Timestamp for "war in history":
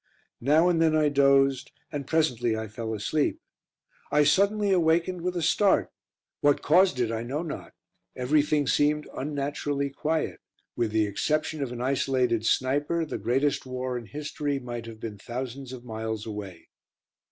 13.67-14.57